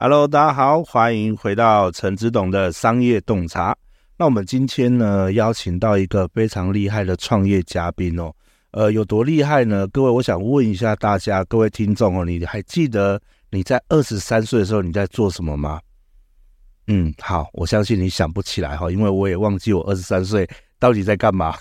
[0.00, 3.76] Hello，大家好，欢迎回到陈之董的商业洞察。
[4.16, 8.32] 那我们今天呢，邀请到一个非常厉害的创业嘉宾哦。
[8.70, 9.86] 呃，有多厉害呢？
[9.88, 13.20] 各位，我想问一下大家，各位听众哦，你还记得
[13.50, 15.78] 你在二十三岁的时候你在做什么吗？
[16.86, 21.54] 嗯，好，我相信你想不起来哈，因为我也忘记我二十三岁到底在干嘛。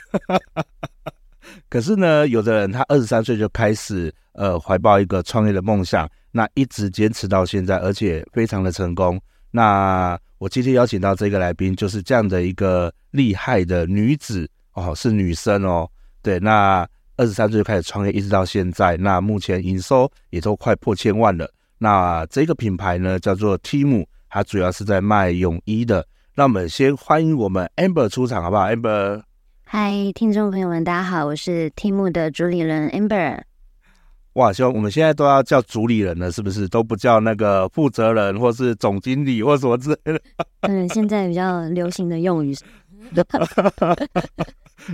[1.70, 9.20] 可是呢，有的人他二十三岁就开始呃怀抱一个创业的梦想，那一直坚持到现在，而且非常的成功。
[9.52, 15.90] 那我今天邀请到这个来宾，就是这样的一个厉害的女子哦，是女生哦。
[16.22, 21.50] 对，那二十三岁就开始创业，一直到现在，那目前营收也都快破千万了。
[21.78, 24.06] 那这个品牌呢，叫做 Team。
[24.30, 26.06] 它主要是在卖泳衣的。
[26.36, 29.22] 那我们先欢迎我们 Amber 出场，好不好？Amber，
[29.70, 33.42] 嗨，听众朋友们，大家好，我是 Team 的主理人 Amber。
[34.36, 36.70] 哇，希望我们现在都要叫主理人了，是不是？
[36.70, 40.22] 都不叫那个负责人，或是总经理，或什么之类的。
[40.62, 42.56] 嗯，现在比较流行的用语。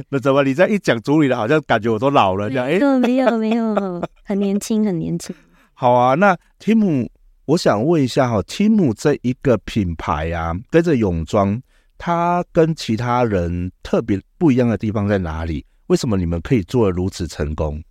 [0.09, 0.43] 那怎么？
[0.43, 2.65] 你这一讲主理人，好像感觉我都老了这样？
[2.65, 5.35] 哎，没有没有，很年轻，很年轻。
[5.75, 7.07] 好啊，那 Team。
[7.45, 11.61] 我想问一下哈，Team 这一个品牌啊，跟着泳装，
[12.05, 15.65] 它跟其他人特别不一样的地方在哪里？
[15.87, 17.81] 为什么你们可以做得如此成功？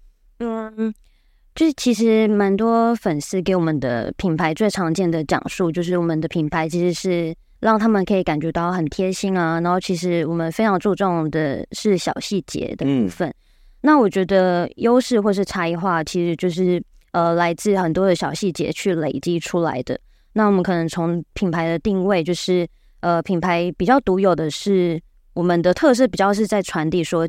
[0.40, 0.92] 嗯，
[1.54, 9.58] 就是其实蛮多粉丝给我们的品牌最常见的讲述，就是我们的品牌其实是让他们可以感觉到很贴心啊。
[9.62, 13.30] 然后其实我们非常注重的是小细节的部分。
[13.30, 13.34] 嗯、
[13.80, 16.82] 那我觉得优势或是差异化，其实就是。
[17.12, 20.00] 呃，来自很多的小细节去累积出来的。
[20.32, 22.66] 那我们可能从品牌的定位，就是
[23.02, 24.98] 呃，品牌比较独有的是
[25.34, 27.28] 我们的特色，比较是在传递说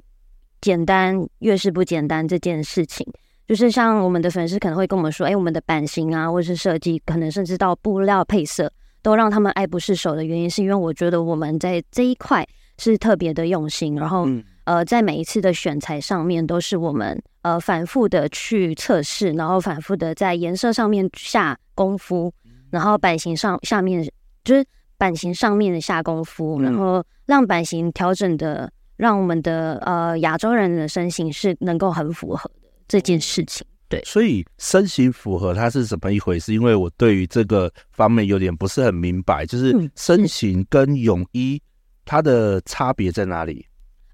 [0.61, 3.06] 简单越是不简单这件事情。
[3.45, 12.47] 就是像我们的粉丝可能会跟我们说，哎，我们的版型啊，或是设计，可能甚至到布料配色，都让他们爱不释手的原因，是因为我觉得我们在这一块
[12.78, 14.25] 是特别的用心，然后。
[14.25, 22.33] 嗯呃，在每一次的选材上面，都是我们呃反复的去测试，然后反复的在颜色上面下功夫，
[22.69, 24.09] 然后版型上下面
[24.45, 24.66] 就是
[24.97, 33.65] 版型上面的下功夫，然后让版型调整的，让我们的呃亚洲人的身形是能够很符合的这件事情。
[33.89, 36.53] 对，所以身形符合它是怎么一回事？
[36.53, 41.61] 因为我对于这个方面有点不是很明白，就是身形跟泳衣
[42.05, 43.65] 它的差别在哪里？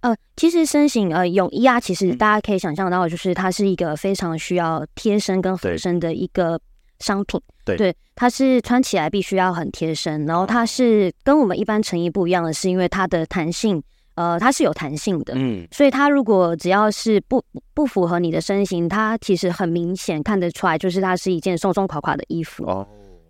[0.02, 6.60] 呃，其实身形呃泳衣啊，其实大家可以想象到，就是它是一个非常需要贴身跟合身的一个
[7.00, 7.40] 商品。
[7.66, 13.82] 对，对，它是穿起来必须要很贴身，然后它是跟我们一般成衣不一样的是，因为它的弹性，
[14.16, 15.34] 呃，它是有弹性的。
[15.36, 17.44] 嗯，所以它如果只要是不
[17.74, 22.64] 不符合你的身形，它其实很明显看得出来，就是它是一件松松垮垮的衣服。
[22.66, 22.88] 哦，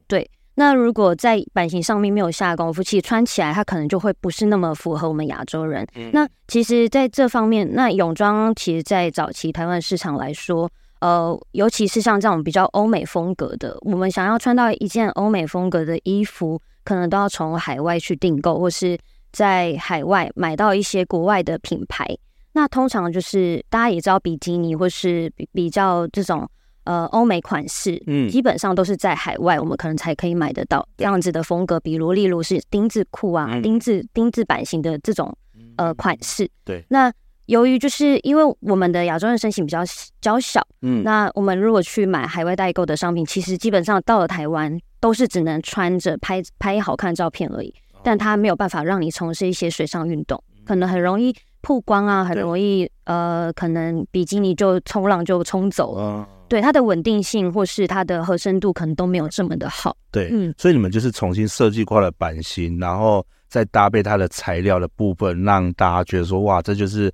[0.08, 0.30] 对。
[0.56, 5.88] 那如果在版型上面没有下功夫，其实穿起来它可能就会不是那么符合我们亚洲人。
[5.96, 18.98] 嗯、那其实在这方面，那泳装其实，在早期台湾市场来说，呃，尤其是像这种比较欧美风格的，我们想要穿到一件欧美风格的衣服，可能都要从海外去订购，或是
[19.32, 22.06] 在海外买到一些国外的品牌。
[22.54, 26.50] 那通常就是大家也知道，比基尼或是比比较这种。
[26.86, 31.80] 呃，欧美款式，嗯，基本上都是在海外，我们可能才可以买得到这样子的风格。
[31.82, 35.32] 比如，例如是丁字裤啊，丁字丁字版型的这种
[35.76, 36.50] 呃款式。
[36.66, 36.84] 对。
[36.90, 37.14] 那
[37.50, 39.80] 由于就是因为我们的亚洲人身形比较
[40.22, 47.74] 娇小，嗯，那我们如果去买海外代购的商品，其实基本上到了台湾都是只能穿着拍拍好看的照片而已，
[48.04, 55.96] 但它没有办法让你从事一些水上运动，可能很容易曝光啊，很容易呃，可能比基尼就冲浪就冲走。
[55.96, 56.30] 了。
[56.48, 59.96] 对它的稳定性或是它的合身度可能都没有这么的好。
[60.12, 67.12] 对，嗯，所以你们就是重新设计过了版型，然后再搭配它的材料的部分，让大家觉得说，哇，这就是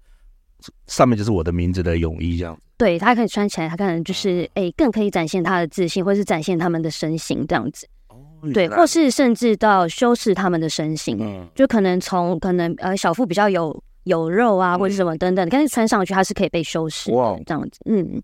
[0.88, 2.58] 上面就是我的名字的泳衣这样。
[2.78, 7.88] 对，他可以穿起来，他可能就是哎，更可以展现他的自信，或是展现他们的身形这样子。
[8.10, 8.18] 哦，
[8.54, 18.22] 对，或是甚至到修饰他们的身形，嗯，就可能从可能呃小腹比较有有肉啊，或者什么等等，但是穿上去它是可以被修饰的哇这样子，嗯。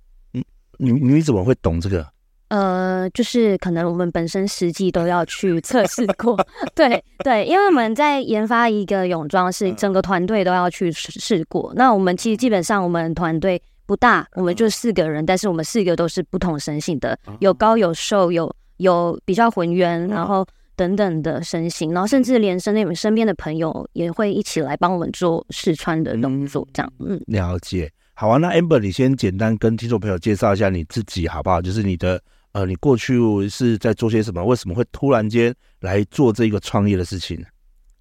[0.78, 2.06] 你你怎么会懂这个？
[2.52, 6.38] 呃，就是可能我们本身实际都要去测试过，
[6.76, 11.72] 对对，因为我们在研发一个泳装，是整个团队都要去试过。
[11.78, 20.46] 那我们其实基本上我们团队不大，我们就四个人，但是我们四个都是不同身形的，有高有瘦，有有比较浑圆，然后
[20.76, 26.94] 等等的身形，然后甚至连身那身边的朋友也会一起来帮我们做试穿的动作，这样。
[27.00, 27.90] 嗯，了解。
[28.14, 31.62] 好啊，那 Amber，你先简单跟听众朋友介绍一下你自己好不好？
[31.62, 32.22] 就是你的
[32.54, 33.18] 呃，你过去
[33.50, 34.44] 是在做些什么？
[34.44, 37.46] 为什么会突然间来做这个创业的事情？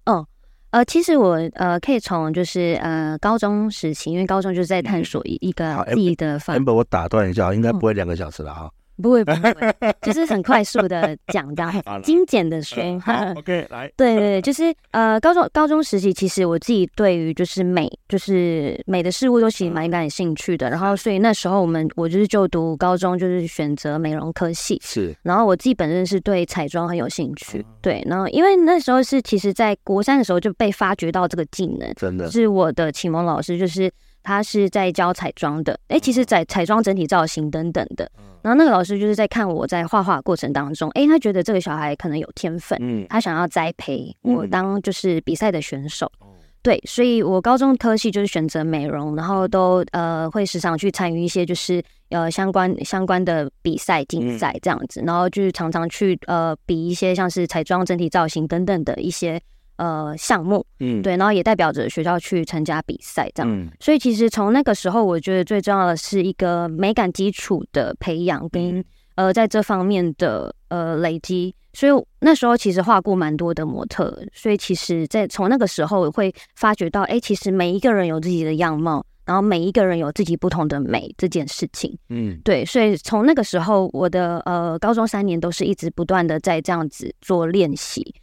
[0.05, 0.27] 哦，
[0.71, 6.57] 呃，其实我呃可以从就是呃高中时期，因为高中就是在探索一一个自己的方。
[6.57, 8.69] Amber，我打断一下，应该不会两个小时了哈。
[9.01, 9.53] 不会不会，
[10.01, 11.71] 就是很快速的讲到，
[12.03, 12.81] 精简的说。
[12.99, 13.91] 好，OK，来。
[13.97, 20.69] 对对对，就是呃，高中高中时期，其实我自己对于就是美，就是美的事物都其实蛮感兴趣的。
[20.69, 24.79] 然后，所以那时候我们我就是就读高中，就是选择美容科系。
[24.83, 25.15] 是。
[25.23, 27.65] 然后我自己本身是对彩妆很有兴趣。
[27.81, 28.03] 对。
[28.07, 33.91] 然后，因为那时候是其实在国三的时候就被发掘到这个技能，真的是我的启蒙老师，就是。
[34.23, 38.07] 他是在教彩妆的，哎、欸，其实彩彩妆整体造型等等的。
[38.41, 46.27] 然后那个老师就是在看我在画画过程当中，哎、欸，他觉得这个小孩可能有天分，嗯，他想要栽培我当就是比赛的选手，嗯、
[46.61, 59.41] 对，所以我高中科系就是选择美容，然后都呃会时常去参与一些就是呃相关相关的比赛竞赛这样子，然后就是常常去呃比一些像是彩妆整体造型等等的一些。
[59.81, 68.85] 呃，项目，嗯，对，然后也代表着学校去参加比赛，这样，嗯，所以其实从那个时候，我觉得最重要的是一个美感基础的培养跟、嗯、
[69.15, 71.55] 呃，在这方面的呃累积。
[71.73, 88.13] 所以那时候其实画过蛮多的模特，所以其实在从那个时候会发觉到，哎，其实每一个人有自己的样貌，然后每一个人有自己不同的美这件事情，嗯，对，所以从那个时候，我的呃高中三年都是一直不断的在这样子做练习，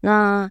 [0.00, 0.50] 那。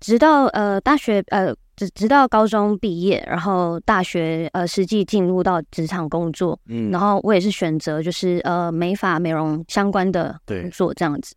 [0.00, 11.34] 直到呃大学呃直直到高中毕业，然后大学呃实际进入到职场工作，嗯，然后我也是选择就是呃美发美容相关的工作这样子，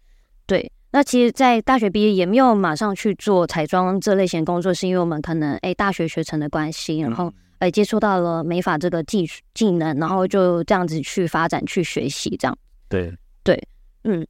[0.47, 0.71] 对，对。
[0.91, 12.57] 那其实，在大学毕业也没有马上去做彩妆这类型工作，是因为我们可能哎大学学成的关系，然后哎接触到了美发这个技术技能，然后就这样子去发展去学习这样，
[12.89, 13.11] 对
[13.43, 13.59] 对，
[14.03, 14.25] 嗯。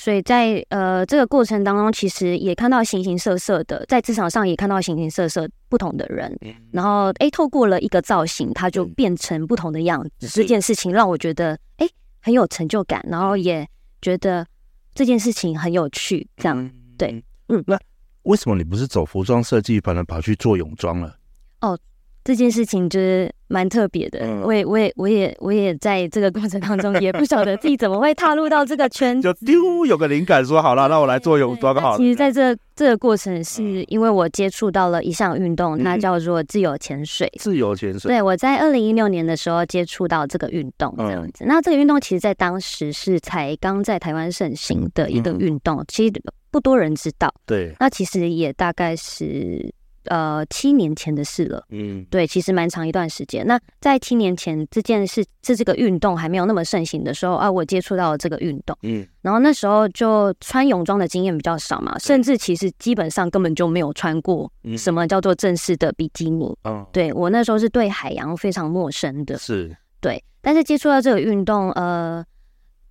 [0.00, 6.34] 所以在呃这个过程当中，其实也看到形形色色的，在职场上也看到形形色色不同的人，
[6.72, 10.26] 然后哎，透过了一个造型，它就变成不同的样子。
[10.28, 11.86] 这件事情让我觉得哎
[12.22, 13.68] 很有成就感，然后也
[14.00, 14.46] 觉得
[14.94, 16.26] 这件事情很有趣。
[16.38, 17.78] 这样对，嗯，那
[18.22, 21.14] 为什么你不是走服装设计，反而跑去做泳装了？
[21.60, 21.78] 哦。
[22.22, 31.96] 这件事情就是蛮特别的，我也我也我也我也在这个过程当中也不晓得自己怎么会踏入到这个圈 子，就丢有个灵感说好了，那我来做泳装好了。
[31.96, 37.26] 其实在这这个过程是因为我接触到了一项运动，那叫做自由潜水。
[37.38, 38.08] 自由潜水。
[38.08, 41.44] 对，我在二零一六年的时候接触到这个运动，这样子。
[41.46, 46.12] 那这个运动其实在当时是才刚在台湾盛行的一个运动，其实
[46.50, 47.32] 不多人知道。
[47.46, 47.74] 对。
[47.80, 49.72] 那其实也大概是。
[50.04, 51.64] 呃，七年前的事了。
[51.70, 53.46] 嗯，对，其实蛮长一段时间。
[53.46, 58.76] 那在七年前这件事，这这个运动还没有那么盛行的时候啊，我接触到了这个运动。
[58.82, 66.56] 嗯，然后那时候就穿泳装的经验比较少嘛，甚至其实基本上根本就没有穿过什么叫做正式的比基尼。
[66.64, 69.36] 嗯，对，我那时候是对海洋非常陌生的。
[69.38, 72.24] 是，对，但是接触到这个运动，呃，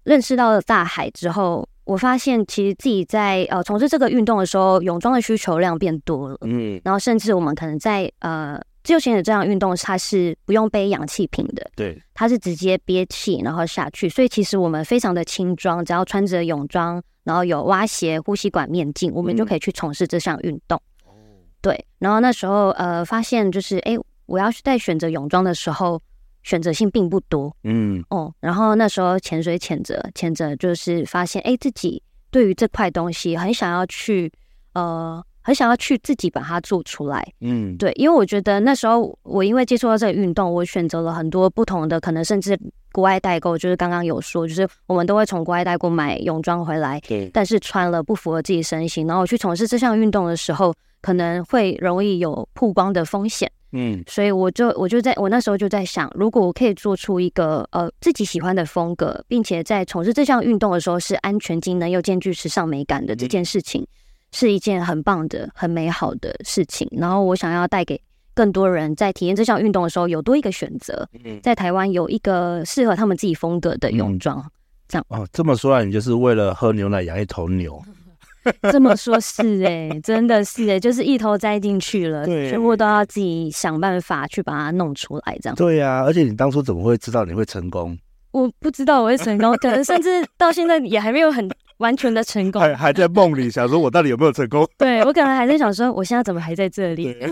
[0.03, 1.67] 认识到了大海之后。
[1.89, 6.37] 我发现，其实自己在呃从事这个运动的时候，泳装的需求量变多了。
[6.41, 11.67] 嗯，然后甚至我们可能在呃自由潜水这样运动，它是不用背氧气瓶的。
[11.75, 20.79] 对，它是直接憋气然后下去，所以其实我们非常的轻装，只要穿着泳装，然后有蛙鞋、呼吸管、面镜，我们就可以去从事这项运动。
[21.05, 21.21] 哦、嗯，
[21.59, 21.83] 对。
[21.97, 25.99] 然后那时候呃发现就是，哎，我要是在选择泳装的时候。
[26.43, 28.03] 选择性并不多，嗯。
[28.09, 34.31] 哦，然后那时候潜水潜着潜着，就是发现哎，自己对于这块东西很想要去，
[34.73, 42.57] 呃，很想要去自己把它做出来，嗯，对，因为我觉得那时候我因为接触到这个运动，我选择了很多不同的，可能甚至
[42.91, 53.51] 国外代购，就是刚刚有说，就是我们都会从国外代购买泳装回来，对，但是穿了不符合自己身形，然后去从事这项运动的时候，可能会容易有曝光的风险。
[53.71, 63.85] 嗯，所以我就我就在我那时候就在想，如果我可以做出一个呃自己喜欢的风格，并且在从事这项运动的时候是安全、机能又兼具时尚美感的这件事情，
[64.31, 66.87] 是一件很棒的、很美好的事情。
[66.91, 68.01] 然后我想要带给
[68.33, 71.07] 更多人在体验这项运动的时候有多一个选择，
[71.43, 74.43] 在台湾有一个适合他们自己风格的泳装。
[74.87, 77.79] 这样哦，这么说来，你就是为了喝牛奶养一头牛。
[78.71, 85.55] 这么说，是哎、欸，真的是哎、欸，就是一头栽进去了，对，全部都要自己想办法去把它弄出来，这样。
[85.55, 87.97] 对呀、啊，而且你当初怎么会知道你会成功？
[88.31, 94.67] 我不知道我会成功，可能甚至到现在也还没有很完全的成功，还还在梦里想说，我到底有没有成功？
[94.77, 97.11] 对，我可能还在想说，我现在怎么还在这里？
[97.11, 97.31] 对，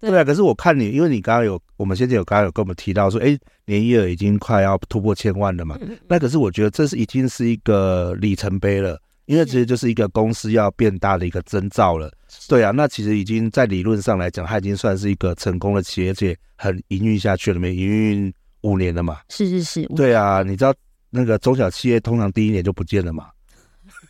[0.10, 0.24] 对啊。
[0.24, 3.36] 可是我看你，因为你刚刚有，我们现在有刚刚有跟我们提到说，哎，
[3.66, 5.76] 年营业额已经快要突破千万了嘛。
[5.82, 8.98] 嗯、那可是我觉得这是已经是一个里程碑了，
[9.30, 12.12] 因为其实就是一个公司要变大的一个征兆了。
[12.48, 19.18] 对啊，那其实已经在理论上来讲，它已经算是一个成功的企业，而且很营运下去了，没营运五年了嘛。
[19.28, 19.86] 是是是。
[19.94, 20.74] 对啊，你知道。
[21.12, 23.26] 那个中小企业通常第一年就不见了嘛，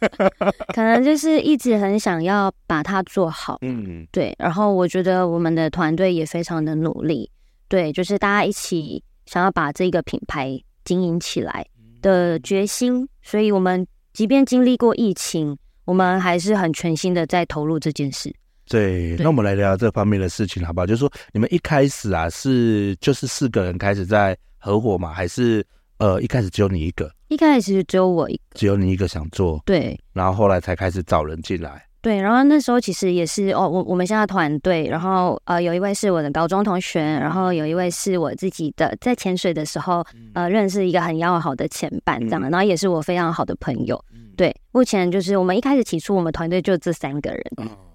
[0.75, 4.37] 可能就是一直很想要把它做好，嗯，对。
[4.39, 7.31] 然后我觉得我们的团队也非常的努力，
[7.69, 11.67] 对，就是大家一起想要把这个品牌经营起来
[12.03, 13.09] 的决心。
[13.23, 18.35] 所以，我们即便经历过疫情，我们还是很全心的在投入这件事。
[18.69, 20.87] 对，那我们来聊聊这方面的事情好不好？
[20.87, 25.65] 就是说，你们一开始啊，是就是四个人开始在合伙嘛，还是？
[25.99, 40.03] 呃，一开始只有你一个，一开始只有我一个，只有你一个想做，对，然后后来才开始找人进来，对，然后那时候其实也是哦，我我们现在团队，然后呃，有一位是我的高中同学，然后有一位是我自己的，在潜水的时候
[40.33, 44.03] 呃认识一个很要好的前伴这样，然后也是我非常好的朋友，
[44.37, 47.43] 对，目前就是我们一开始起初我们团队就这三个人，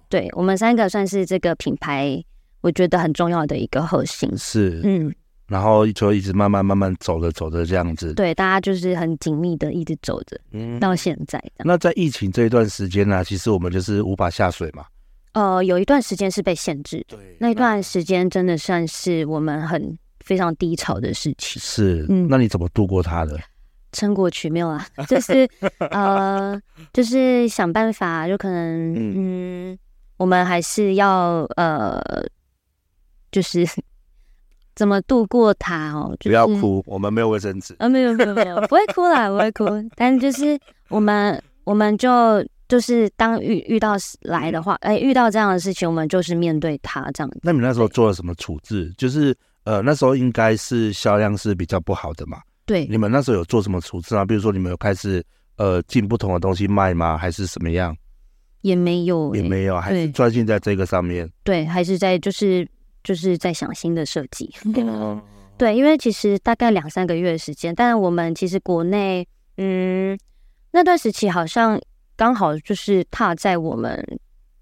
[0.07, 2.23] 对，我们三个算是这个品牌
[2.61, 5.11] 我觉得很重要的一个核心，是，嗯。
[5.47, 11.39] 然后就一直慢慢慢慢走着走着这样子，对，大家就是很紧密的一直走着，嗯，到现在。
[11.59, 14.85] 那在疫情这一段时间呢，其实我们就是无法下水嘛。
[15.33, 21.61] 呃，有一段时间是被限制，对，那一段时间真的算是我们很非常低潮的事情。
[21.61, 23.39] 是，嗯，那你怎么度过它的？
[23.91, 24.87] 撑过去没有啊？
[25.07, 25.47] 就是
[25.91, 26.59] 呃，
[26.91, 29.13] 就是想办法，就可能嗯，
[29.71, 29.79] 嗯，
[30.17, 32.01] 我们还是要呃，
[33.31, 33.63] 就是。
[34.75, 36.15] 怎么度过它哦？
[36.19, 37.73] 就是、不要哭，我们没有卫生纸。
[37.79, 39.65] 啊，没有没有没有， 不会哭啦，不会哭。
[39.95, 47.31] 但就是我们，我们就就是当遇遇到来的话，哎，遇到这样的事情，我们就是面对它这样。
[47.41, 48.93] 那你那时候做了什么处置？
[48.97, 52.39] 就是呃，那时候应该是销量是比较不好的嘛。
[52.65, 52.85] 对。
[52.87, 54.25] 你们那时候有做什么处置啊？
[54.25, 55.23] 比如说你们有开始
[55.57, 57.17] 呃进不同的东西卖吗？
[57.17, 57.95] 还是什么样？
[58.61, 61.29] 也没有、欸，也没有，还是专心在这个上面。
[61.43, 62.67] 对，还是在就是。
[63.05, 64.51] 就是在想新的设计，
[65.57, 70.19] 对，因为其实大概两三个月的时间，但我们其实国内，嗯，
[70.71, 71.79] 那段时期好像
[72.17, 74.05] 刚好就是踏在我们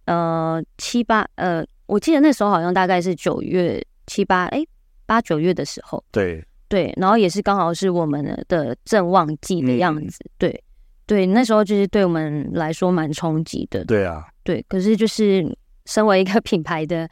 [0.06, 4.64] 呃七八呃，我记得那时候好像大概是九月七八哎
[5.08, 6.46] 八九月的时候，对。
[6.70, 10.64] 对，然后也是刚好是我们的正旺季的样子，嗯、对
[11.06, 15.46] 对，那时候就是对我们来说蛮冲击的，对啊，对，可是就是
[15.86, 17.08] 身为一个 品牌的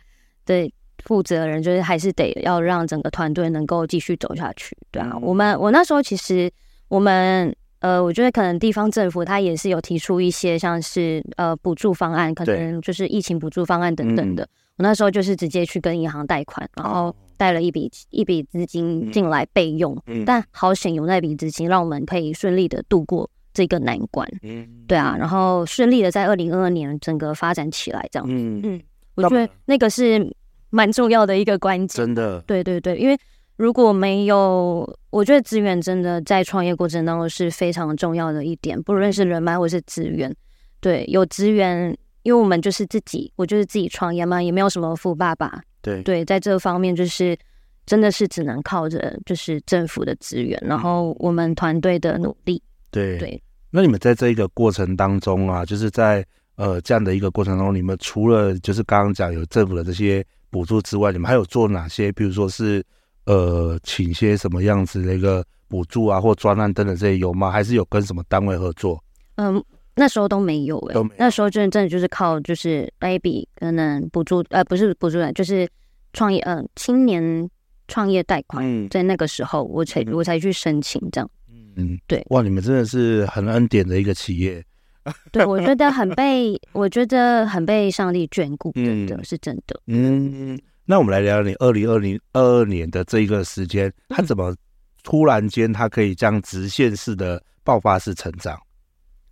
[0.46, 0.72] 对。
[1.06, 5.18] 负责人就是还是得要让整个团队能够继续走下去，对啊。
[5.22, 6.52] 我们我那时候其实
[6.88, 14.48] 我们呃，我觉得可能地方政府他也是有提出一些像是呃补助方案，可能就是疫情补助方案等等的。
[14.78, 19.98] 我那时候就是直接去跟银行贷款，然后贷了一笔一笔资金进来备用。
[20.26, 24.28] 但好险有那笔资金，让我们可以顺利的度过这个难关。
[24.44, 28.28] 嗯，对啊，然后顺利的在二零二二年整个发展起来，这样。
[28.30, 28.82] 嗯嗯，
[29.16, 30.32] 我觉得那个是。
[30.72, 33.16] 蛮重要的一个关键，真的，对对对，因为
[33.58, 40.34] 如果没有，我觉得资源真的在创业过程当中是非常重要的一点，不论是人脉或是资源，
[40.80, 46.02] 对，有资源，因为我们就是自己，我就是自己创业嘛，也没有什么富爸爸，对。
[46.02, 47.38] 对，在这方面就是
[47.86, 53.20] 真的是只能靠着就是政府的资源，然后我们团队的努力，对。
[53.20, 53.44] 对。
[53.70, 56.26] 那你们在这一个过程当中啊，就是在
[56.56, 60.26] 呃这样的一个过程当中，你们除了就是刚刚讲有政府的这些。
[60.52, 62.12] 补助之外，你们还有做哪些？
[62.12, 62.84] 比如说是，
[63.26, 67.50] 呃，请些什么样子的一个补助啊，或专案等等这些有吗？
[67.50, 69.04] 还是有跟什么单位合作？
[69.36, 69.64] 嗯，
[69.96, 75.68] 那时候都没有哎、欸，那时候真的真的就是靠就是那一笔可能补助，呃，不是补助人，就是
[76.14, 77.50] 创业，呃，青年
[77.88, 81.30] 创业贷款，嗯、在那个时候我才、嗯、我才去申请这样。
[81.78, 84.62] 嗯，对，哇，你们真的是很恩典的一个企业。
[85.32, 89.80] 对，我觉得很被，我觉得很被上帝眷顾，真的是真的。
[89.88, 94.56] 嗯，那我们来聊聊你二零二零二二年的这一个时间，它怎么
[95.04, 98.60] 突然间它可以这样直线式的爆发式成长？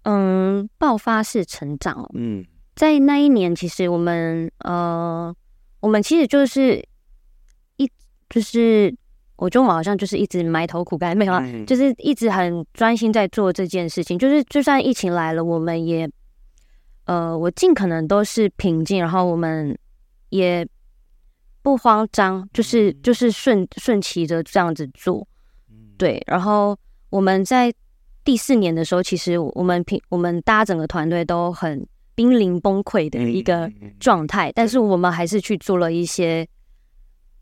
[0.03, 2.09] 嗯，爆发式成长。
[2.13, 2.45] 嗯，
[2.75, 5.35] 在那一年，其实我们呃，
[5.79, 6.83] 我们其实就是
[7.77, 7.89] 一
[8.29, 8.95] 就是。
[9.39, 14.19] 我觉得我好像就是一直埋头苦干，没有啊，就是一直很专心在做这件事情。
[14.19, 16.10] 就是就算疫情来了，我们也，
[17.05, 19.77] 呃，我尽可能都是平静，然后我们
[20.29, 20.67] 也
[21.62, 25.25] 不慌张，就是就是顺顺其着这样子做。
[25.98, 26.77] 对，然后
[27.10, 27.74] 我们在
[28.24, 36.48] 第四年的时候，其实我们平我们大家整个团队都很濒临崩溃的一个状态，但是我们还是去做了一些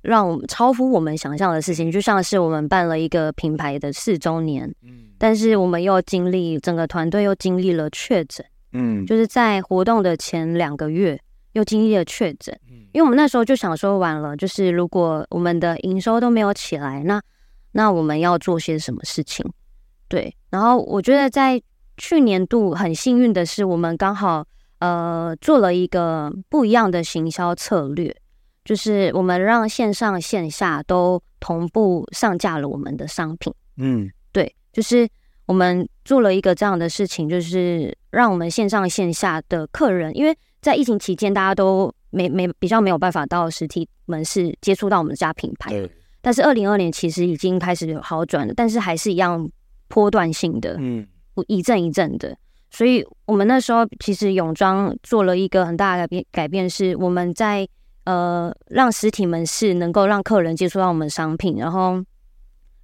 [0.10, 5.04] 让我们超乎我们想象的事情，就像是我们办了一个品牌的四周年，嗯。
[5.18, 11.20] 但是我们又经历整个团队又经历了确诊，嗯，就是在活动的前两个月
[11.54, 12.56] 又经历了确诊，
[12.94, 17.20] 因为我们那时候就想说完了，就是如果我们的营收都没有起来，那
[17.72, 19.44] 那我们要做些什么事情？
[20.08, 21.60] 对，然后我觉得在
[21.98, 24.46] 去年度很幸运的是，我们刚好
[24.78, 28.16] 呃做了一个不一样的行销策略，
[28.68, 33.52] 就是我们让线上线下都同步上架了我们的商品。
[33.78, 35.08] 嗯，对，就是
[35.46, 45.90] 我们做了一个这样的事情，就是让我们线上线下的客人，因为在疫情期间大家都没没比较没有办法到实体门市接触到我们家品牌，对
[46.22, 49.50] 但是二零二二年其实已经开始有好转了，但是还是一样。
[49.90, 51.08] 波段性的，嗯，
[51.48, 52.38] 一阵一阵的，
[52.70, 57.66] 所以我们那时候其实泳装做了一个很大的改变，改变是我们在
[58.08, 62.02] 呃让实体门市能够让客人接触到我们商品，然后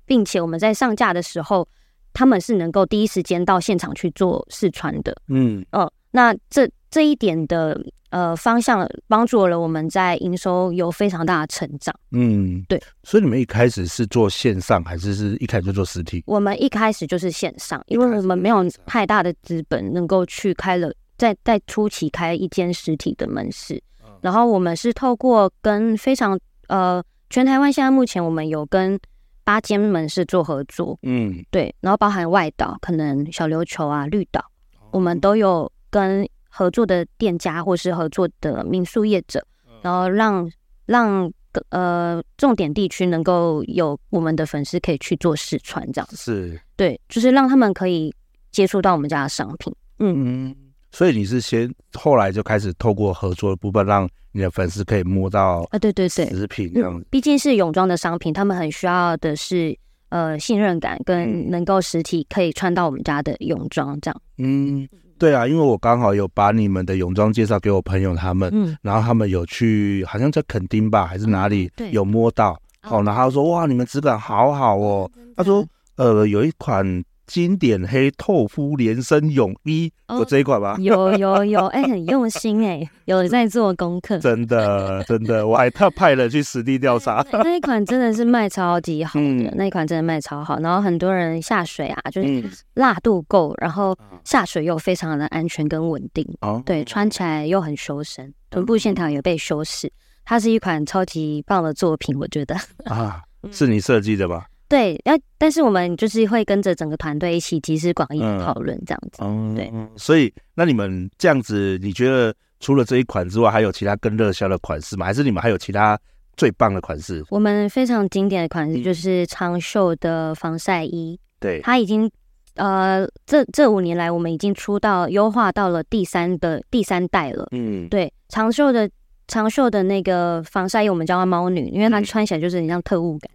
[0.06, 1.65] 并且我们在上架的时候，
[2.12, 7.82] 他们是能够第一时间到现场去做试穿的，嗯，哦、呃，那这这一点的。
[8.13, 11.92] 呃，方向帮助了我们在营收有非常大的成长。
[12.12, 12.80] 嗯，对。
[13.01, 16.22] 所以你们一开始是做线上，还是是一开始就做实体？
[16.27, 23.82] 我们一开始就是线上，因为我们没有太大的资本能够去开了，在在初期开一间实体的门市。
[24.24, 29.00] 然后我们是透过跟非常呃，全台湾现在目前我们有跟
[29.44, 30.98] 八间门市做合作。
[31.03, 31.75] 嗯，对。
[31.82, 34.44] 然后包含外岛，可能小琉球啊、绿岛，
[34.89, 36.27] 我们都有跟。
[36.56, 39.44] 合作的店家或是合作的民宿业者，
[39.82, 40.48] 然后让
[40.86, 41.34] 让
[41.70, 48.13] 呃重点地区能够有我们的粉丝可以去做试穿，这样子是对，就是让他们可以
[48.51, 49.74] 接触到我们家的商品。
[49.98, 50.56] 嗯嗯，
[50.93, 57.06] 所以你是先后来就开始透过合作的部分，让你的粉丝可以摸到啊，对对对，食品这样子。
[57.10, 59.75] 毕竟是泳装的商品，他们很需要的是
[60.10, 64.21] 呃信任感，跟能够实体可以穿到我们家的泳装这样。
[64.38, 64.88] 嗯。
[65.17, 72.51] 对啊，因为我刚好有把你们的泳装介绍给我朋友他们，嗯，然后他们有去，好像在垦丁吧，还是哪里，对，有摸到，
[72.84, 77.03] 哦，然后他说哇，你们质感好好哦，他说呃，有一款。
[77.25, 80.75] 经典黑透肤连身泳衣，有、哦、这一款吗？
[80.79, 87.25] 有有有， 哎、欸，很用心哎、欸，有在做功课，真的真的，我还特派了去实地调查。
[87.31, 99.91] 那一款真的是卖超级好的，嗯、那一款真的卖超好，然后很多人下水啊，就是辣度够，然后下水又非常的安全跟稳定，哦，对，穿起来又很修身，臀部线条也被修饰，
[100.25, 102.55] 它是一款超级棒的作品，我觉得。
[102.86, 104.45] 啊， 是你设计的吧？
[104.67, 109.21] 对，要但是我们就是会跟着整个团队一起集思广益讨论这样子。
[109.21, 109.71] 嗯，对。
[109.95, 115.06] 所以那你们这样子，你觉得除了这一款之外，还有其他更热销的款式吗？
[115.06, 115.99] 还是你们还有其他
[116.38, 117.23] 最棒的款式？
[117.30, 121.19] 我们非常经典的款式就是长袖的防晒衣。
[121.39, 122.10] 对，它已经
[122.56, 127.47] 呃，这这五年来，我们已经出到优化到了第三的第三代了。
[127.52, 128.89] 嗯，对，长袖的
[129.28, 133.30] 长袖的那个防晒衣，我们叫它猫女，因为它穿起来就是很像特务感。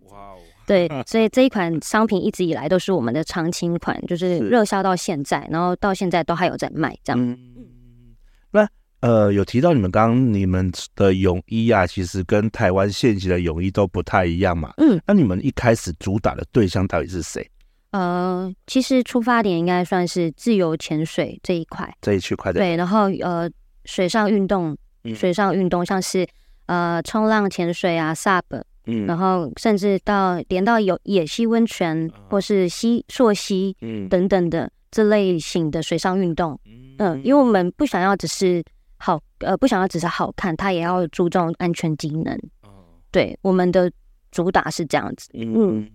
[0.68, 7.18] 对，所以这一款商品一直以来都是我们的常青款，就是热销到现在，然后到现在都还有在卖这样。
[7.18, 7.38] 嗯，
[8.50, 8.68] 那
[9.00, 14.74] 呃，有提到你们刚刚你们的泳衣啊，其实跟台湾现行的泳衣都不太一样嘛。
[14.76, 17.50] 嗯，那你们一开始主打的对象到底是谁？
[17.92, 22.60] 呃，其实出发点应该算是自由潜水这一块，这一区块的。
[22.60, 23.50] 对，然后呃，
[23.86, 24.76] 水上运动，
[25.14, 26.28] 水上运动像是
[26.66, 28.42] 呃冲浪、潜水啊，SUP。
[28.90, 36.58] 嗯，然后甚至到连到有野溪温泉或是溪溯溪嗯等等的这类型的水上运动，
[36.98, 38.64] 嗯，因为我们不想要只是
[38.96, 42.36] 好，呃，不想要只是好看，它也要注重安全机能。
[43.10, 43.92] 对，我们的
[44.30, 45.28] 主打是这样子。
[45.34, 45.88] 嗯，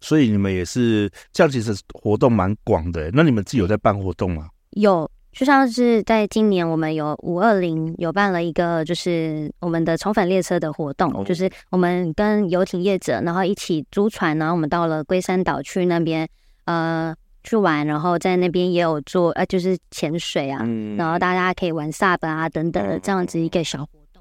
[0.00, 3.10] 所以你们也是这样，其实活动蛮广的。
[3.12, 4.48] 那你们自己有在办活动吗？
[4.70, 5.10] 有。
[5.30, 16.28] 就像是在今年，我们有五二零有办了一个，就是我们的宠粉列车的活动，哦、就是我们跟游艇业者，然后一起租船，然后我们到了龟山岛去那边
[16.64, 17.14] 呃
[17.44, 24.20] 去玩，然后在那边也有做呃就是潜水啊，嗯、然后大家可以玩 SUP 啊等等的这样子一个小活动。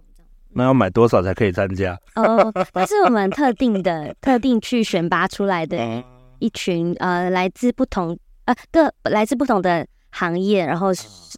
[0.50, 1.98] 那要买多少才可以参加？
[2.14, 6.04] 哦，这是我们特定的特定去选拔出来的
[6.38, 8.16] 一群呃来自不同
[8.46, 9.88] 呃各来自不同的。
[10.12, 10.90] 行业，然后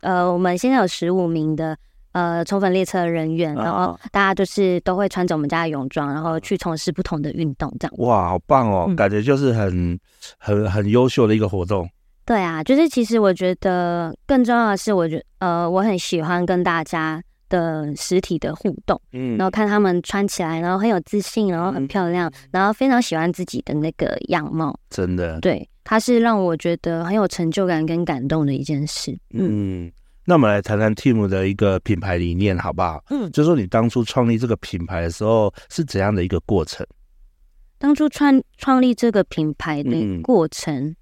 [0.02, 1.78] 呃，我们现在有十五名的
[2.14, 7.94] 呃宠粉列车人员，然后大家就是都会穿着我们家的泳装，然后去从事不同的运动，这样。
[7.98, 8.86] 哇，好棒哦！
[8.88, 10.00] 嗯、感觉就是很
[10.38, 11.90] 很很优秀的一个活动。
[12.26, 29.12] 对啊，就是其实我觉得更重要的是，我觉呃我很喜欢跟大家的实体的互动，嗯，然后看他们穿起来，然后很有自信，然后很漂亮，嗯、然后非常喜欢自己的那个样貌，真的，对，它是让我觉得很有成就感跟感动的一件事。
[29.32, 29.92] 嗯，嗯，
[30.26, 33.04] 那我们来谈谈 Team 的一个品牌理念，好不好？
[33.10, 36.86] 嗯，就说你当初创立这个品牌的时候是怎样的一个过程？
[37.78, 40.96] 当初创创立这个品牌的过程，嗯、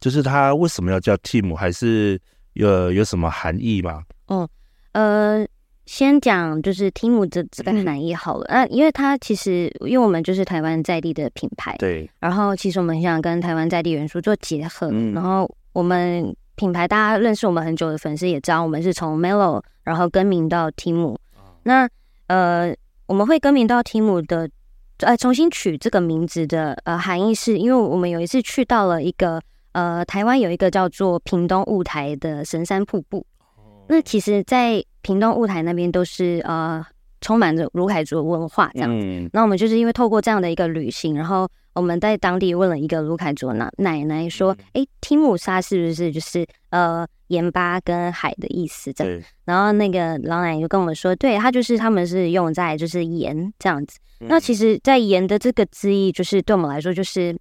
[0.00, 2.20] 就是它为什么要叫 Team，还是
[2.52, 4.02] 有有什么含义吗？
[4.28, 4.48] 哦，
[4.92, 5.46] 呃，
[5.86, 8.46] 先讲就是 Team 这这个含义好了。
[8.48, 12.08] 那、嗯啊、因为它其实，因为我们就是台湾在地的品牌，对。
[12.20, 14.90] 然后其实我们想跟台湾在地元素做结合。
[14.92, 21.02] 嗯、然后我们品牌，大家认识我们很久的粉丝也知道，我们是从 Mellow 然后更名到 Team。
[21.02, 21.18] 哦、
[21.62, 21.88] 那
[22.26, 22.74] 呃，
[23.06, 24.50] 我们会更名到 Team 的。
[25.00, 29.38] 呃，重新取这个名字的呃含义是，因为我们有一次去到了一个
[29.72, 33.22] 呃台湾有一个叫做屏东雾台的神山瀑布。
[33.88, 36.84] 那其实，在屏东雾台那边都是呃
[37.20, 39.30] 充满着鲁凯族文化这样子。
[39.32, 49.12] 那我们就是因为透过这样的一个旅行，然后我们在当地问了一个鲁凯族奶奶奶说：“哎，提姆沙是不是就是呃？”盐巴跟海的意思，这样。
[49.12, 53.98] 对然后那个老奶奶就跟我们说，对，它就是他们是用在就是盐这样子。
[54.20, 57.36] 嗯、那其实，在盐的这个字义，就是对我们来说，就是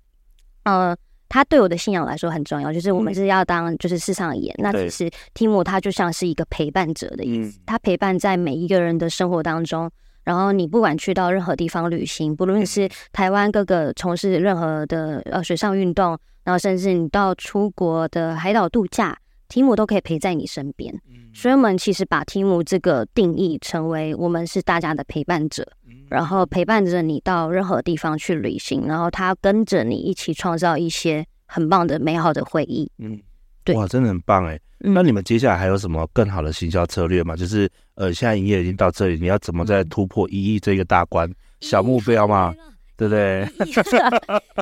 [0.64, 0.98] 呃，
[1.36, 4.56] 它对我的信仰来说很重要，就是我们是要当就是世上的盐。
[4.60, 9.92] 嗯、那其实提姆它就像是一个陪伴者的意思，它、嗯、陪伴在每一个人的生活当中。
[10.24, 19.18] 然后你不管去到任何地方旅行，不论是台湾各个从事任何的呃水上运动，然后甚至你到出国的海岛度假。
[19.48, 20.94] 提姆都可以陪在你身边，
[21.34, 25.68] 所以我们其实把提姆这个定义成为我们是大家的陪伴者，
[26.10, 32.90] 然后陪伴着你到任何地方去旅行，然后他跟着你一起创造一些很棒的美好的回忆。
[32.98, 33.20] 嗯，
[33.64, 34.60] 对，哇，真的很棒哎。
[34.80, 37.36] 那你们接下来还有什么更好的行销策略吗？
[37.36, 41.32] 就是呃，现在营业已经到这里，你要怎么再突破一亿这个大关？
[41.62, 42.54] 小目标吗？
[42.98, 43.46] 对不对？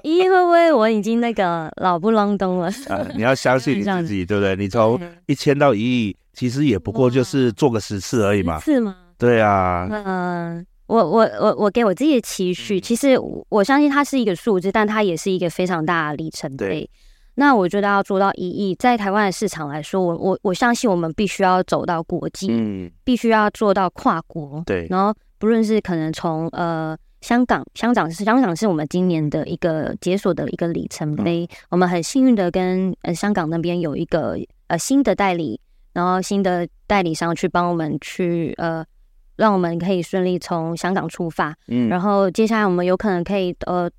[0.02, 2.68] 一亿会不会我已经那个老不隆咚了？
[2.90, 4.56] 啊，你要相信你自己，对不对？
[4.56, 8.60] 你从一千到一亿，其实也不过就是做个十次而已嘛。
[8.60, 8.96] 是吗？
[9.20, 9.88] 对啊。
[9.92, 13.16] 嗯，我我我我给我自己的期许，其实
[13.50, 16.90] 我相信它是一个数字，但它也是一个非常大的里程碑。
[17.36, 24.64] 那我觉得要做到一亿，在台湾的市场来说，我我我相信我们必须要走到国际，嗯，必须要做到跨国。
[24.66, 24.88] 对。
[24.90, 26.98] 然后不论是可能从呃。
[27.24, 31.46] 香港，香港是香港，是我们今年的一个解锁的一个里程碑。
[31.50, 35.58] 嗯、我们很幸运的跟呃香港那边有一个呃新的代理，
[35.94, 38.86] 然后新的代理商去帮我们去呃，
[39.38, 41.56] 让我们可以顺利从香港出发。
[41.70, 43.90] 嗯，然后接下来我们有可能可以呃，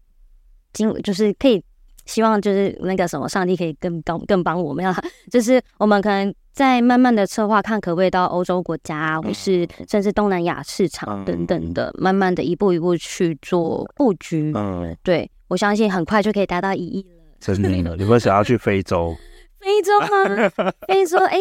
[0.75, 1.65] 经就是可以
[2.05, 4.95] 希望就是那个什么，上帝可以更帮更帮我们，要
[5.33, 6.35] 就是我们可能。
[6.55, 14.53] 在慢慢的策划，看可不可以到欧洲国家，或是甚至东南亚市场等等的，慢慢的一步一步去做布局。
[14.55, 17.09] 嗯，对，我相信很快就可以达到一亿了。
[17.41, 19.17] 真的， 有没有想要去非洲？
[19.59, 20.73] 非洲吗？
[20.87, 21.19] 非洲？
[21.25, 21.41] 哎，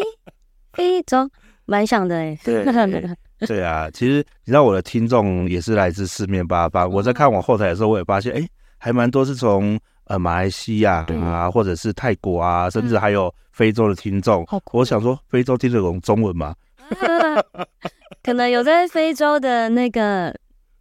[0.73, 1.29] 非洲，
[1.65, 2.35] 蛮想的哎。
[2.43, 2.65] 对，
[3.45, 6.89] 对啊，其实你知道我的听众也是来自四面八方。
[6.89, 8.43] 我在看我后台的时候，我也发现，哎，
[8.79, 9.79] 还蛮多是从。
[10.05, 14.45] 呃，马来西亚啊，或者是泰国啊，甚至还有非洲的听众。
[14.71, 16.53] 我想说，非洲听得懂中文吗？
[18.21, 20.33] 可能有在非洲的那个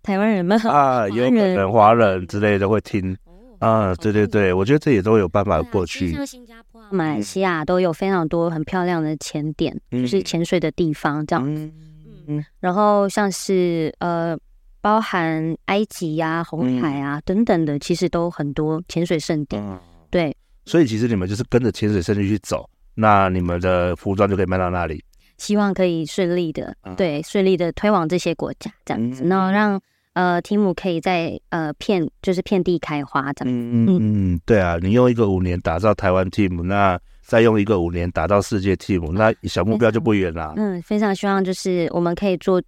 [0.02, 3.16] 台湾人吗啊，有可能华人之类的会听
[3.60, 3.94] 啊。
[3.94, 6.12] 对对对，我觉得这也都有办法过去。
[6.12, 11.70] 像新加坡、马来西亚都有非常多很漂亮的潜点，就是潜水的地方这样子。
[12.26, 14.36] 嗯，然后像是呃。
[14.82, 19.56] 包含埃及呀、啊、红海啊、嗯、等等的，其实都很多潜水圣地。
[19.56, 19.78] 嗯、
[20.10, 25.02] 对，所以其实你们就是跟着潜水圣地去走，那你们的服装就可以卖到那里。
[25.38, 29.80] 希望可以顺利的，嗯、对，顺利的推往这些国家，这样子，嗯、然后让
[30.14, 33.60] 呃提姆可以在呃遍就是遍地开花，这样子。
[33.60, 40.54] 嗯嗯嗯，对啊，你用一个五年打造台湾 team，那再用一个五年打造世界 team，那小目标就不远了。
[40.56, 42.60] 嗯，非常希望就是我们可以做。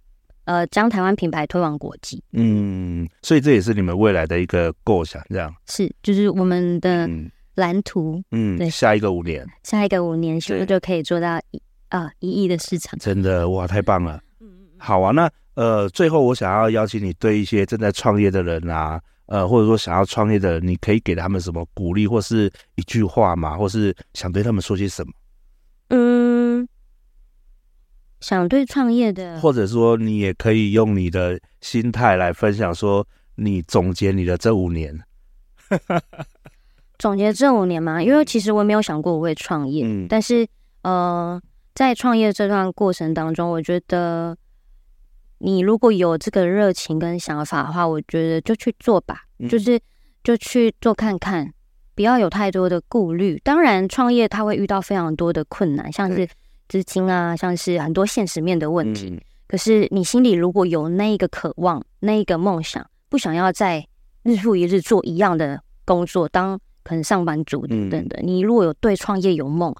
[0.45, 7.09] 呃，将台湾品牌推往国际，嗯，所以这也是你们未来的一个构想，这样是，就是我们的
[7.55, 12.97] 蓝图，嗯，对，下一个五年，下一个五年，是不是就可以做到一啊一亿的市场？
[12.99, 23.57] 真的哇，太棒了，嗯，好啊，那呃，最后我想要邀请你对一些正在创业的人啊，呃，或者说想要创业的人，你可以给他们什么鼓励，或是一句话吗？
[23.57, 25.11] 或是想对他们说些什么？
[25.89, 26.44] 嗯。
[28.25, 34.99] 想对创业的，或者说你也可以用你的心态来分享，说你总结你的这五年。
[36.97, 40.47] 总结这五年嘛，因为其实我没有想过我会创业，嗯，但是
[40.81, 41.39] 呃，
[41.75, 44.35] 在创业这段过程当中，我觉得
[45.37, 49.79] 你如果有这个热情跟想法的话，我觉得就去做吧，嗯、就是
[50.23, 51.53] 就去做看看，
[51.93, 53.39] 不要有太多的顾虑。
[53.43, 56.27] 当然，创业它会遇到非常多的困难，像是
[56.67, 59.09] 资金啊，像是很多现实面的问题。
[59.09, 63.87] 嗯、可是你心里如果有那一个渴望，那一个梦想，不想要再
[64.23, 69.73] 日复一日做一样的工作，当可能上班族等等的，嗯、你如果有对创业有梦，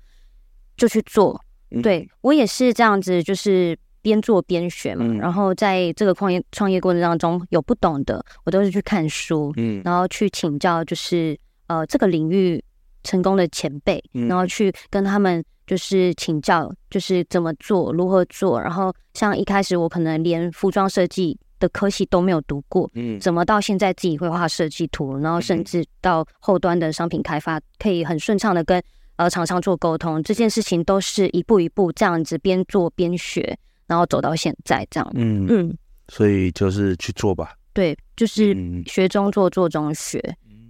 [0.77, 1.39] 就去做。
[1.71, 5.03] 嗯、对我也是这样子，就是边做边学嘛。
[5.05, 12.63] 嗯、然后在这个创业创业过程当中，有不懂的，我都是去看书，嗯，然后去请教，就是呃这个领域
[13.03, 18.61] 成功的前辈，嗯、然后去跟他们就是请教，就是怎么做，如何做。
[18.61, 21.37] 然后像一开始我可能连服装设计。
[21.57, 28.83] 的科系都没有读过，嗯，怎么到现在自己会画设计图，然后甚至到后端的商品开发，可以很顺畅的跟
[29.15, 35.77] 呃厂商做沟通，这件事情都是一步一步这样子边做边学，然后走到现在这样，嗯嗯，
[36.09, 38.53] 所以就是去做吧，对，就是
[38.85, 40.21] 学中做，做中学，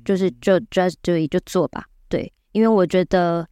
[0.06, 0.30] 就是。
[0.40, 3.46] 就 just do it 就做吧，对，因为我觉得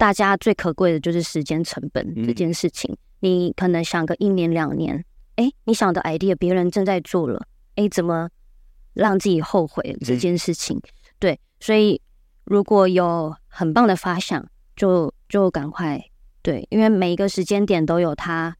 [0.00, 5.04] 大家最可贵的就是时间成本这件事情，你可能想个一年两年。
[5.36, 8.30] 哎，你想的 idea，别人正在做了，哎，怎么
[8.94, 10.78] 让自己后悔这件事情？
[10.78, 10.82] 嗯、
[11.18, 12.00] 对，所以
[12.44, 14.42] 如果有很棒的发想，
[14.74, 16.02] 就就赶快
[16.40, 18.56] 对，因为每一个时间点都有它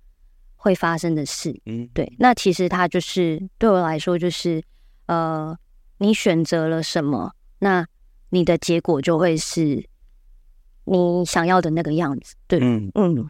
[0.56, 1.58] 会发生的事。
[1.64, 4.62] 嗯，对，那其实它就是对我来说，就是
[5.06, 5.56] 呃，
[5.96, 7.86] 你选择了什么，那
[8.28, 9.88] 你的结果就会是
[10.84, 12.34] 你想要的那个样子。
[12.46, 13.28] 对，嗯嗯，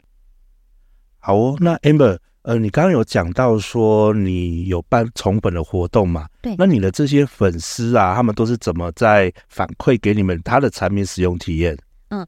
[1.19, 2.19] 好哦，那 Amber。
[2.43, 6.27] 呃，你刚刚有讲到说你有办宠本的活动嘛？
[6.41, 6.55] 对。
[6.57, 11.77] 那你的这些粉丝啊，他们都是怎么在反馈给你们他的产品使用体验？
[12.09, 12.27] 嗯，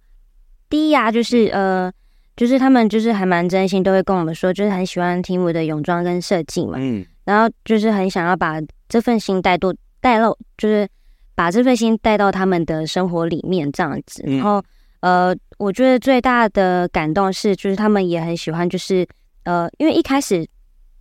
[0.68, 1.90] 第一啊，就是呃，
[2.36, 6.74] 就是他们就是还蛮真心，都会跟我们说，就是很喜欢听我的泳装跟设计嘛。
[6.76, 7.02] 嗯。
[7.24, 10.86] 然后就是很想要把这份心带多带到，就是
[11.34, 14.22] 把这份心带到他们的生活里面这样子。
[14.26, 14.62] 然后
[15.02, 19.06] 呃，我觉得最大的感动是，就是他们也很喜欢，就是。
[19.44, 20.46] 呃，因为一开始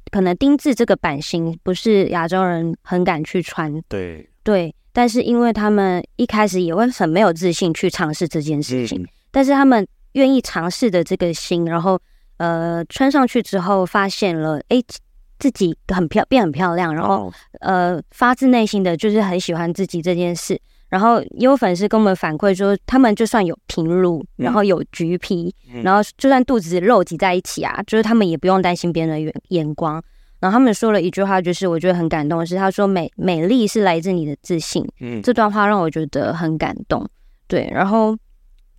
[0.09, 11.99] 可能丁字这个版型不是亚洲人很敢去穿，对对，但是因为他们一开始也会很没有自信去尝试这件事情，嗯、但是他们愿意尝试的这个心，然后
[12.37, 14.81] 呃穿上去之后发现了，哎，
[15.37, 20.59] 自己很漂变很漂亮，然后、哦、呃发自内心的就是很喜欢自己这件事。
[20.91, 30.03] 然后也有粉丝跟我们反馈说，他们就算有平乳，然后有橘皮，嗯、然后就算肚子肉挤在一起啊，就是他们也不用担心别人的眼眼光。
[30.41, 34.85] 然后他们说了一句话，就是我觉得很感动的是，他说美美丽是来自你的自信。
[34.99, 37.07] 嗯，这段话让我觉得很感动。
[37.47, 38.13] 对，然后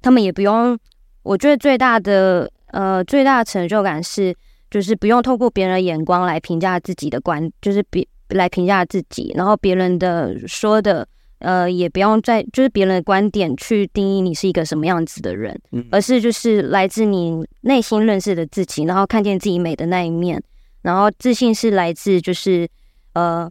[0.02, 0.78] 他们也不用，
[1.22, 4.36] 我觉得最大的呃最大的成就感是，
[4.70, 11.08] 就是不用透过别人的眼光来评价自己的观，就是别来评价自己，然后别人的说的。
[11.42, 20.42] 呃，也不用再就是别人的观点去定义你是一个什么样子的人，嗯、而是就是来自你内心认识的自己，然后看见自己美的那一面，
[20.82, 22.68] 然后自信是来自就是
[23.14, 23.50] 呃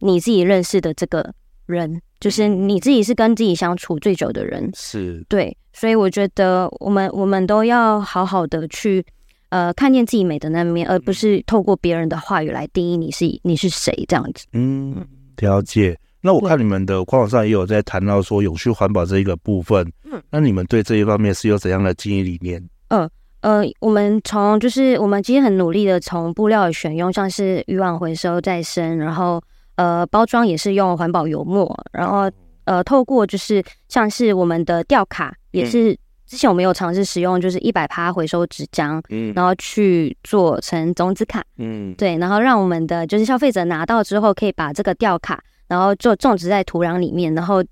[0.00, 1.34] 你自己认识的这个
[1.66, 9.04] 人，就是你自己是跟自己相处最久的人，是对，所以我觉得我们我们都要好好的去
[9.48, 14.46] 呃看见自己美的那一面，而不是透过别人的话语来定义你是你是谁这样子。
[14.52, 15.06] 嗯，
[15.38, 15.98] 了解。
[16.22, 22.62] 那我看你们的官网上也有在谈到说永续环保这一个部分，嗯，那你们对这一方面是有怎样的经营理念？
[22.88, 23.08] 嗯
[23.40, 29.40] 呃，呃，我们从就是我们其实很努力的从布料的选用，像是渔网回收再生，然后
[29.76, 32.30] 呃包装也是用环保油墨，然后
[32.64, 45.42] 呃透过就是像是我们的吊卡也是之前我们有尝试使用就是一百趴回收纸浆，嗯，然后去做成种子卡，嗯，对，然后让我们的就是消费者拿到之后可以把这个吊卡。
[45.70, 47.62] 然后就种植在土壤里面，然后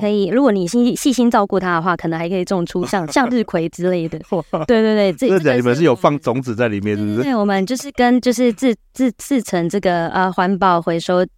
[0.00, 4.16] 可以，如果你细细心照顾它的话，可能还可以种出像 向日葵之类的。
[4.64, 7.22] 对对对，这这你们是有放种子在里面，是不是？
[7.24, 11.30] 对，我们就是跟就是自自自成这个呃环保回收纸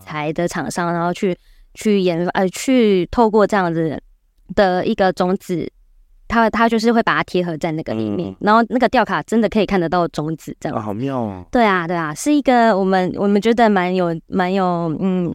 [0.00, 1.38] 材的厂商，然后去
[1.74, 3.96] 去研发呃去透过这样子
[4.56, 5.70] 的一个种子，
[6.26, 11.44] 它它就是会把它贴合在那个里面，然后那个吊卡真的可以看得到种子，这样啊，好妙啊！
[11.52, 14.64] 对啊对啊，是一个我们我们觉得蛮有蛮有
[14.98, 15.32] 嗯。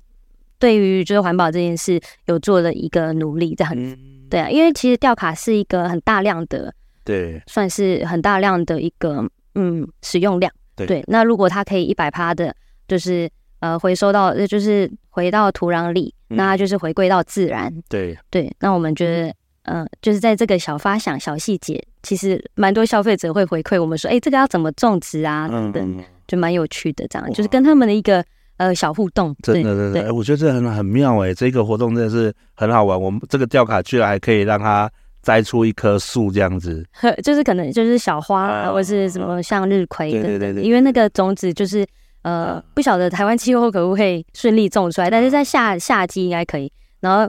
[0.59, 3.97] 对于就是环保这件事，有做了一个努力，这样子，
[4.29, 12.55] 对啊，因为其实吊卡是一个很大量的，对，算是很大量的一个嗯使用量，对，那如果它可以一百趴的，
[12.87, 17.73] 就是呃回收到，就是回到土壤里，嗯、那它就是回归到自然。
[17.89, 18.17] 对。
[18.29, 19.27] 对，那我们觉得，
[19.63, 25.47] 嗯、呃，就是在这个小发想、小细节，其实蛮多消费者会回馈我们说，哎、欸，这个要怎么种植啊？
[25.47, 28.23] 等等，就蛮有趣的，这样就是跟他们的一个
[28.57, 29.35] 呃小互动。
[29.43, 32.99] 真的，真的，哎，我觉得这很很妙哎，这个活动真的是很好玩。
[32.99, 34.89] 我们这个吊卡居然还可以让它。
[35.25, 36.85] 栽出一棵树这样子，
[37.25, 41.83] 就是可能就是小花，啊、或者是什么向日葵的，对对对，因为那个种子就是
[42.21, 46.71] 呃，不晓得台湾气候可不可以顺利种出来，但是在夏夏季应该可以。
[46.99, 47.27] 然后，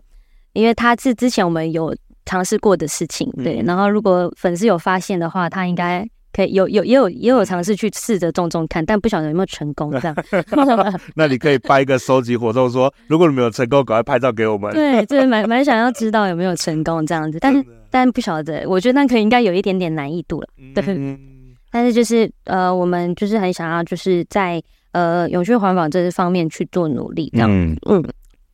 [0.53, 3.63] 因为它是之前我们有尝试过的事情，对。
[3.65, 6.07] 然后，如果粉丝有发现的话，他应该。
[6.37, 10.15] 可以有有也有也有尝试去试着种种看，但不晓得有没有成功这样。
[11.17, 14.71] 那你可以办一个收集活动说，说如果你没有成功，赶快拍照给我们。
[14.75, 20.49] 对，就是蛮蛮想要知道有没有成功这样子，但是但不晓得，我觉得那可能应该有一点点难易度了。
[20.75, 21.19] 对，嗯、
[21.71, 27.49] 但是就是呃，我们就是很想要就是在呃永续环保这方面去做努力这样。
[27.51, 28.05] 嗯嗯，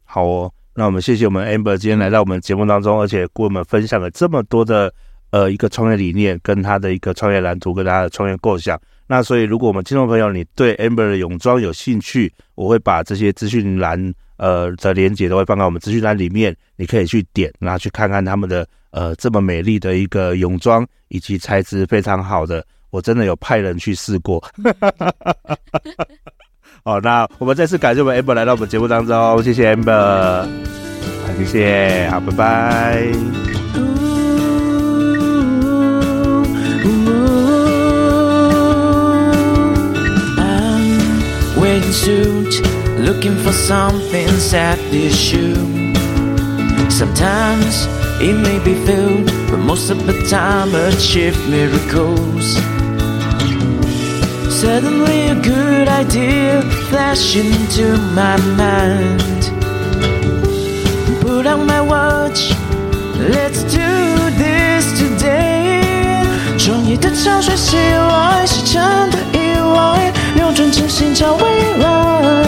[0.05, 4.95] 好哦，那我们谢谢我们 Amber 今天来到我们节目当中，而且跟我们分享了这么多的。
[5.33, 8.81] 呃，一个创业理念，跟他的一个创业蓝图，跟他的创业构想。
[9.07, 24.43] 那所以，如果我们听众朋友你对 Amber 的泳装有兴趣，我会把这些资讯栏呃的连接都会放在我们资讯栏里面，你可以去点，然后去看看他们的呃这么美丽的一个泳装，以及材质非常好的，我真的有派人去试过。
[26.85, 33.52] 好，那我们再次感谢我们 Amber 来到我们节目当中，谢谢 Amber，好，谢谢，好，拜拜。
[41.92, 42.62] suit,
[43.00, 45.56] looking for something sad issue.
[46.90, 47.88] Sometimes
[48.20, 52.58] it may be filled, but most of the time achieve miracles.
[54.50, 59.42] Suddenly a good idea flashed into my mind.
[61.22, 62.52] Put on my watch,
[63.36, 63.92] let's do
[64.38, 65.84] this today.
[66.58, 71.43] 创意的潮水袭来，是真的意外， 瞄准真心找未
[71.79, 72.45] 来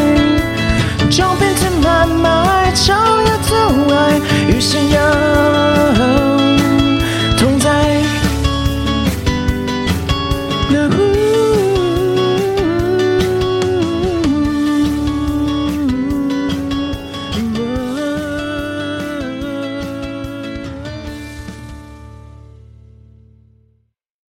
[1.10, 6.33] 照片填满爱 my 照耀阻碍与信仰。